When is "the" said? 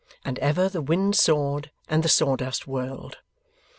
0.67-0.81, 2.01-2.09